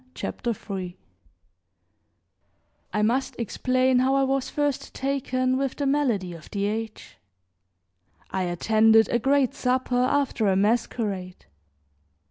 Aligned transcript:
CHAPTER 0.15 0.51
III 0.79 0.97
I 2.91 3.01
MUST 3.03 3.35
explain 3.37 3.99
how 3.99 4.15
I 4.15 4.23
was 4.23 4.49
first 4.49 4.95
taken 4.95 5.57
with 5.57 5.75
the 5.75 5.85
malady 5.85 6.33
of 6.33 6.49
the 6.49 6.65
age. 6.65 7.19
I 8.31 8.41
attended 8.45 9.09
a 9.09 9.19
great 9.19 9.53
supper, 9.53 10.01
after 10.01 10.47
a 10.47 10.55
masquerade. 10.55 11.45